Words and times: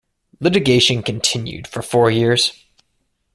Litigation 0.39 1.03
continued 1.03 1.67
for 1.67 1.83
four 1.83 2.09
years. 2.09 2.59